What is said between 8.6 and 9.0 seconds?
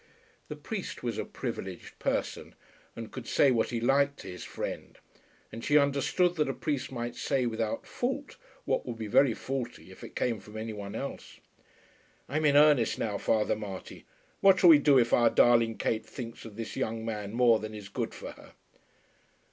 what would